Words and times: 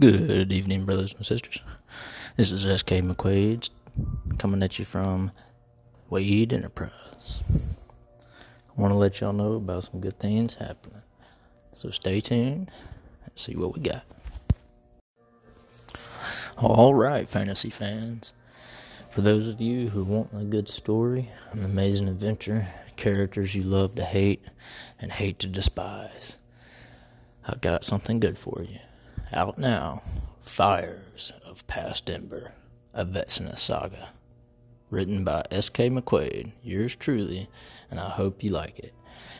Good 0.00 0.50
evening, 0.50 0.86
brothers 0.86 1.12
and 1.12 1.26
sisters. 1.26 1.60
This 2.36 2.52
is 2.52 2.62
SK 2.62 2.86
McQuaid 3.02 3.68
coming 4.38 4.62
at 4.62 4.78
you 4.78 4.86
from 4.86 5.30
Wade 6.08 6.54
Enterprise. 6.54 7.42
I 7.50 8.80
want 8.80 8.94
to 8.94 8.96
let 8.96 9.20
y'all 9.20 9.34
know 9.34 9.52
about 9.52 9.84
some 9.84 10.00
good 10.00 10.18
things 10.18 10.54
happening. 10.54 11.02
So 11.74 11.90
stay 11.90 12.22
tuned 12.22 12.70
and 13.24 13.32
see 13.34 13.54
what 13.54 13.74
we 13.74 13.82
got. 13.82 14.06
All 16.56 16.94
right, 16.94 17.28
fantasy 17.28 17.68
fans. 17.68 18.32
For 19.10 19.20
those 19.20 19.48
of 19.48 19.60
you 19.60 19.90
who 19.90 20.04
want 20.04 20.30
a 20.34 20.44
good 20.44 20.70
story, 20.70 21.28
an 21.52 21.62
amazing 21.62 22.08
adventure, 22.08 22.68
characters 22.96 23.54
you 23.54 23.64
love 23.64 23.96
to 23.96 24.04
hate 24.04 24.42
and 24.98 25.12
hate 25.12 25.38
to 25.40 25.46
despise, 25.46 26.38
I've 27.46 27.60
got 27.60 27.84
something 27.84 28.18
good 28.18 28.38
for 28.38 28.64
you. 28.66 28.78
Out 29.32 29.58
now, 29.58 30.02
Fires 30.40 31.32
of 31.44 31.64
Past 31.68 32.10
Ember, 32.10 32.50
a 32.92 33.04
Vetsina 33.04 33.56
saga. 33.56 34.08
Written 34.90 35.22
by 35.22 35.44
S.K. 35.52 35.88
McQuaid, 35.88 36.50
yours 36.64 36.96
truly, 36.96 37.48
and 37.88 38.00
I 38.00 38.08
hope 38.08 38.42
you 38.42 38.50
like 38.50 38.80
it. 38.80 38.92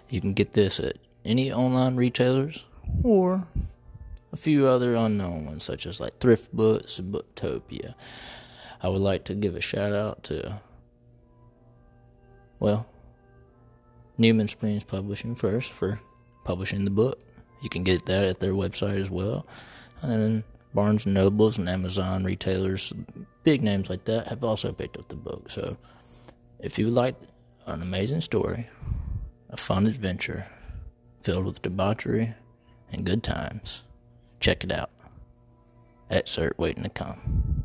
You 0.09 0.21
can 0.21 0.33
get 0.33 0.53
this 0.53 0.79
at 0.79 0.99
any 1.25 1.53
online 1.53 1.97
retailers 1.97 2.67
or 3.03 3.49
a 4.33 4.37
few 4.37 4.69
other 4.69 4.95
unknown 4.95 5.47
ones, 5.47 5.65
such 5.65 5.87
as 5.87 5.99
like 6.01 6.19
Thrift 6.19 6.53
Books 6.53 7.01
and 7.01 7.13
Booktopia. 7.13 7.95
I 8.81 8.89
would 8.89 9.03
like 9.03 9.25
to 9.25 9.35
give 9.35 9.57
a 9.57 9.61
shout 9.61 9.93
out 9.93 10.23
to, 10.25 10.61
well, 12.61 12.87
Newman 14.17 14.47
Springs 14.47 14.85
Publishing 14.85 15.35
first 15.35 15.73
for 15.73 16.01
publishing 16.45 16.85
the 16.85 16.93
book. 16.93 17.19
You 17.61 17.69
can 17.69 17.83
get 17.83 18.07
that 18.07 18.25
at 18.25 18.41
their 18.41 18.53
website 18.53 19.01
as 19.01 19.11
well. 19.11 19.47
And 20.03 20.45
Barnes 20.73 21.05
and 21.05 21.15
Nobles 21.15 21.59
and 21.59 21.69
Amazon 21.69 22.25
retailers, 22.25 22.93
big 23.43 23.63
names 23.63 23.91
like 23.91 24.05
that, 24.05 24.29
have 24.29 24.45
also 24.45 24.73
picked 24.73 24.97
up 24.97 25.09
the 25.09 25.17
book. 25.17 25.51
So 25.51 25.77
if 26.59 26.79
you 26.79 26.89
like 26.89 27.17
an 27.67 27.83
amazing 27.83 28.21
story, 28.21 28.69
a 29.51 29.57
fun 29.57 29.87
adventure 29.87 30.47
filled 31.23 31.45
with 31.45 31.63
debauchery 31.63 32.35
and 32.93 33.05
good 33.05 33.23
times, 33.23 33.83
check 34.39 34.65
it 34.65 34.73
out. 34.73 34.91
Excerpt 36.09 36.59
waiting 36.59 36.83
to 36.83 36.89
come. 36.89 37.60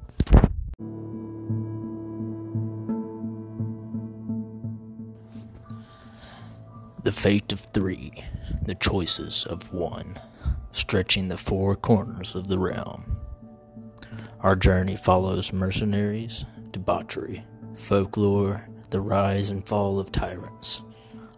The 7.06 7.11
fate 7.11 7.53
of 7.53 7.59
three, 7.59 8.23
the 8.64 8.73
choices 8.73 9.45
of 9.45 9.72
one 9.72 10.20
stretching 10.72 11.28
the 11.28 11.38
four 11.38 11.75
corners 11.75 12.34
of 12.34 12.48
the 12.48 12.58
realm. 12.58 13.17
Our 14.39 14.56
journey 14.56 14.95
follows 14.95 15.53
mercenaries, 15.53 16.45
debauchery, 16.72 17.45
folklore, 17.76 18.67
the 18.89 19.02
rise 19.02 19.52
and 19.52 19.64
fall 19.64 20.00
of 20.00 20.11
tyrants, 20.11 20.81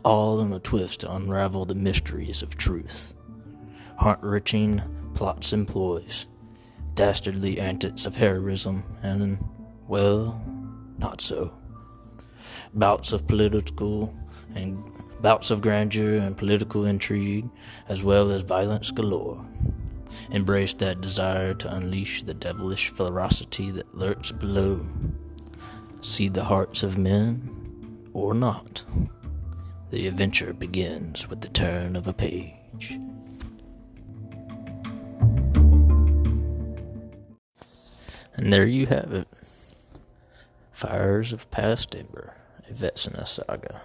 all 0.06 0.40
in 0.40 0.54
a 0.54 0.60
twist 0.60 1.02
to 1.02 1.14
unravel 1.14 1.66
the 1.66 1.76
mysteries 1.76 2.42
of 2.42 2.56
truth. 2.56 3.14
Heart 3.98 4.20
wrenching 4.22 4.82
plots 5.16 5.52
and 5.52 5.68
ploys, 5.68 6.28
dastardly 6.94 7.60
antics 7.60 8.06
of 8.06 8.16
heroism, 8.16 8.86
and, 9.04 9.38
well, 9.86 10.42
not 10.98 11.20
so. 11.20 11.54
Bouts 12.74 13.12
of 13.12 13.28
political 13.28 14.16
and 14.56 14.97
bouts 15.22 15.52
of 15.52 15.62
grandeur 15.62 16.18
and 16.18 16.38
political 16.38 16.86
intrigue, 16.86 17.50
as 17.88 18.04
well 18.04 18.32
as 18.32 18.44
violence 18.44 18.92
galore. 18.92 19.46
Embrace 20.32 20.74
that 20.76 21.02
desire 21.02 21.54
to 21.54 21.74
unleash 21.74 22.24
the 22.24 22.34
devilish 22.34 22.90
ferocity 22.90 23.72
that 23.72 23.96
lurks 23.96 24.32
below. 24.32 24.86
See 26.02 26.28
the 26.28 26.44
hearts 26.44 26.84
of 26.84 26.98
men, 26.98 28.10
or 28.14 28.34
not. 28.34 28.84
The 29.90 30.08
adventure 30.08 30.54
begins 30.54 31.30
with 31.30 31.42
the 31.42 31.48
turn 31.48 31.96
of 31.96 32.08
a 32.08 32.14
page. 32.14 33.00
And 38.36 38.54
there 38.54 38.68
you 38.68 38.86
have 38.88 39.14
it. 39.14 39.28
Fires 40.72 41.34
of 41.34 41.50
Past 41.50 41.96
Ember, 41.96 42.36
a 42.70 42.74
Vetsina 42.74 43.28
saga 43.28 43.82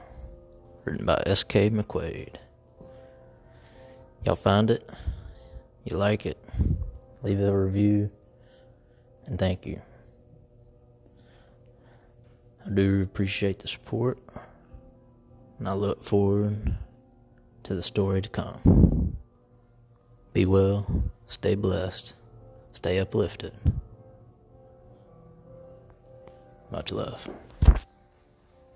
written 0.85 1.07
by 1.07 1.23
S.K. 1.27 1.71
McQuaid. 1.71 2.37
Y'all 4.25 4.37
find 4.37 4.71
it? 4.71 4.89
You 5.85 5.97
like 5.97 6.27
it? 6.27 6.39
Leave 7.23 7.41
a 7.41 7.57
review, 7.57 8.11
and 9.27 9.39
thank 9.39 9.67
you. 9.67 9.81
I 12.65 12.71
do 12.71 13.03
appreciate 13.03 13.59
the 13.61 13.69
support, 13.69 14.19
and 15.59 15.69
I 15.69 15.73
look 15.73 16.05
forward 16.05 16.77
to 17.65 17.75
the 17.75 17.83
story 17.83 18.23
to 18.23 18.29
come. 18.29 19.17
Be 20.33 20.47
well, 20.47 21.05
stay 21.27 21.55
blessed, 21.55 22.15
stay 22.73 22.99
uplifted. 22.99 23.53
Much 26.71 26.91
love. 26.91 27.29